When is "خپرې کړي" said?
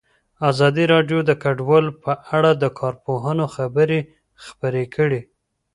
4.45-5.21